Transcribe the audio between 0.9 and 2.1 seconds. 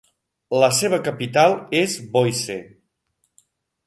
capital és